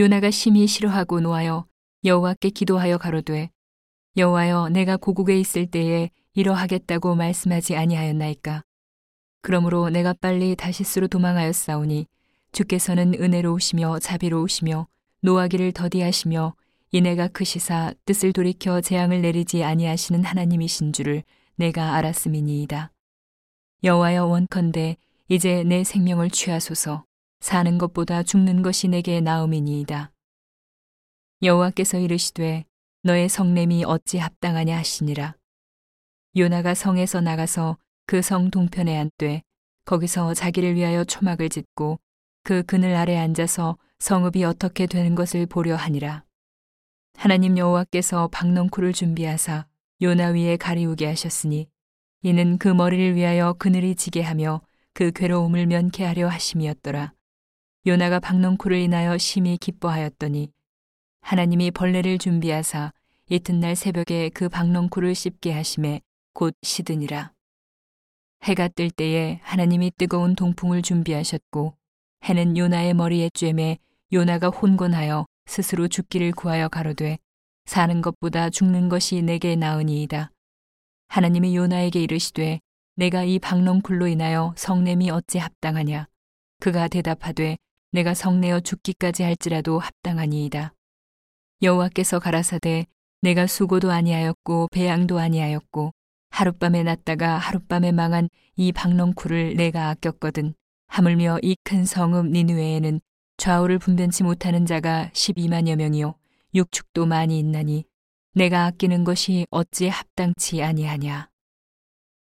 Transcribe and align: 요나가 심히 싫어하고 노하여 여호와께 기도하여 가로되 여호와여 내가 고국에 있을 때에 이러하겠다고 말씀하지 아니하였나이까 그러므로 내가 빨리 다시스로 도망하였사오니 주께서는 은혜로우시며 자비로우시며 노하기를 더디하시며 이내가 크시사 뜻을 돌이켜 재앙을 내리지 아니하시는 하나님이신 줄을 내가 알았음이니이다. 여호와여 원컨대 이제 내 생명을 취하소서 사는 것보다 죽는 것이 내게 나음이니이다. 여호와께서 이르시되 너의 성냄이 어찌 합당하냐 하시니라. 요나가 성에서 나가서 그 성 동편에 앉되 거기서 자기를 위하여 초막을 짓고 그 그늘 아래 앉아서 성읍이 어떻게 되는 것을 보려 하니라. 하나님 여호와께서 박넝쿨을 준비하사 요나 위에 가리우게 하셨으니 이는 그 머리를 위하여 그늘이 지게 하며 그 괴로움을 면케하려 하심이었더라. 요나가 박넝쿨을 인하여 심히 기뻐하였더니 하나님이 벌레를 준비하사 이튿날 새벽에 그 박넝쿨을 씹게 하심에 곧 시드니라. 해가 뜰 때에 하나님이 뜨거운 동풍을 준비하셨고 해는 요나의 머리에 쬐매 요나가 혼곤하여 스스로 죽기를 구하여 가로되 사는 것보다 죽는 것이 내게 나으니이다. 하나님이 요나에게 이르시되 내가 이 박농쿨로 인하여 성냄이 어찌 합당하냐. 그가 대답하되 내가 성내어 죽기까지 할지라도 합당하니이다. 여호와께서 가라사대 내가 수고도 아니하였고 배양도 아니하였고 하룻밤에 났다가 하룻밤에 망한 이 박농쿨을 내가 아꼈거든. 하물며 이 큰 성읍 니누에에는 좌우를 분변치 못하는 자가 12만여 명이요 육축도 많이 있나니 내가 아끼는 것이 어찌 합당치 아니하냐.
요나가 0.00 0.30
심히 0.30 0.66
싫어하고 0.66 1.20
노하여 1.20 1.66
여호와께 2.04 2.48
기도하여 2.48 2.96
가로되 2.96 3.50
여호와여 4.16 4.70
내가 4.70 4.96
고국에 4.96 5.38
있을 5.38 5.66
때에 5.66 6.08
이러하겠다고 6.32 7.14
말씀하지 7.16 7.76
아니하였나이까 7.76 8.62
그러므로 9.42 9.90
내가 9.90 10.14
빨리 10.14 10.56
다시스로 10.56 11.06
도망하였사오니 11.06 12.06
주께서는 12.52 13.12
은혜로우시며 13.12 13.98
자비로우시며 13.98 14.88
노하기를 15.20 15.72
더디하시며 15.72 16.54
이내가 16.92 17.28
크시사 17.28 17.92
뜻을 18.06 18.32
돌이켜 18.32 18.80
재앙을 18.80 19.20
내리지 19.20 19.62
아니하시는 19.64 20.24
하나님이신 20.24 20.94
줄을 20.94 21.24
내가 21.56 21.94
알았음이니이다. 21.96 22.90
여호와여 23.84 24.24
원컨대 24.24 24.96
이제 25.28 25.62
내 25.62 25.84
생명을 25.84 26.30
취하소서 26.30 27.04
사는 27.40 27.78
것보다 27.78 28.22
죽는 28.22 28.62
것이 28.62 28.88
내게 28.88 29.20
나음이니이다. 29.20 30.12
여호와께서 31.42 31.98
이르시되 31.98 32.64
너의 33.02 33.28
성냄이 33.28 33.84
어찌 33.84 34.18
합당하냐 34.18 34.76
하시니라. 34.76 35.34
요나가 36.36 36.74
성에서 36.74 37.20
나가서 37.20 37.78
그 38.06 38.22
성 38.22 38.50
동편에 38.50 38.98
앉되 38.98 39.42
거기서 39.84 40.34
자기를 40.34 40.74
위하여 40.74 41.04
초막을 41.04 41.48
짓고 41.48 41.98
그 42.42 42.62
그늘 42.64 42.94
아래 42.94 43.16
앉아서 43.16 43.78
성읍이 44.00 44.44
어떻게 44.44 44.86
되는 44.86 45.14
것을 45.14 45.46
보려 45.46 45.76
하니라. 45.76 46.24
하나님 47.16 47.56
여호와께서 47.56 48.28
박넝쿨을 48.28 48.92
준비하사 48.92 49.66
요나 50.02 50.28
위에 50.28 50.56
가리우게 50.56 51.06
하셨으니 51.06 51.68
이는 52.22 52.58
그 52.58 52.68
머리를 52.68 53.14
위하여 53.14 53.54
그늘이 53.58 53.94
지게 53.94 54.22
하며 54.22 54.60
그 54.92 55.10
괴로움을 55.12 55.66
면케하려 55.66 56.28
하심이었더라. 56.28 57.14
요나가 57.86 58.20
박넝쿨을 58.20 58.76
인하여 58.76 59.16
심히 59.16 59.56
기뻐하였더니 59.56 60.52
하나님이 61.22 61.70
벌레를 61.70 62.18
준비하사 62.18 62.92
이튿날 63.30 63.74
새벽에 63.74 64.28
그 64.28 64.50
박넝쿨을 64.50 65.14
씹게 65.14 65.52
하심에 65.52 66.02
곧 66.34 66.54
시드니라. 66.60 67.32
해가 68.42 68.68
뜰 68.68 68.90
때에 68.90 69.40
하나님이 69.42 69.92
뜨거운 69.96 70.34
동풍을 70.34 70.82
준비하셨고 70.82 71.74
해는 72.24 72.58
요나의 72.58 72.92
머리에 72.92 73.30
쬐매 73.30 73.78
요나가 74.12 74.48
혼곤하여 74.48 75.24
스스로 75.46 75.88
죽기를 75.88 76.32
구하여 76.32 76.68
가로되 76.68 77.16
사는 77.64 78.02
것보다 78.02 78.50
죽는 78.50 78.90
것이 78.90 79.22
내게 79.22 79.56
나으니이다. 79.56 80.32
하나님이 81.08 81.56
요나에게 81.56 82.02
이르시되 82.02 82.60
내가 82.96 83.24
이 83.24 83.38
박농쿨로 83.38 84.06
인하여 84.06 84.52
성냄이 84.58 85.10
어찌 85.10 85.38
합당하냐. 85.38 86.08
그가 86.60 86.88
대답하되 86.88 87.56
내가 87.92 88.14
성내어 88.14 88.60
죽기까지 88.60 89.22
할지라도 89.22 89.78
합당하니이다. 89.78 90.74
여호와께서 91.62 92.18
가라사대 92.18 92.86
내가 93.22 93.46
수고도 93.46 93.90
아니하였고 93.90 94.68
배양도 94.72 95.18
아니하였고 95.18 95.92
하룻밤에 96.30 96.82
났다가 96.84 97.36
하룻밤에 97.38 97.92
망한 97.92 98.28
이 98.56 98.72
박농쿨을 98.72 99.56
내가 99.56 99.88
아꼈거든. 99.90 100.54
하물며 100.88 101.38
이 101.42 101.56
큰 101.64 101.84
성읍 101.84 102.26
니누에에는 102.30 103.00
좌우를 103.36 103.78
분변치 103.78 104.22
못하는 104.22 104.66
자가 104.66 105.10
12만여 105.12 105.76
명이요 105.76 106.14
육축도 106.54 107.06
많이 107.06 107.38
있나니 107.38 107.84
내가 108.34 108.66
아끼는 108.66 109.04
것이 109.04 109.46
어찌 109.50 109.88
합당치 109.88 110.62
아니하냐. 110.62 111.29